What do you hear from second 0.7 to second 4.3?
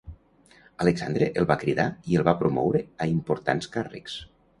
Alexandre el va cridar i el va promoure a importants càrrecs.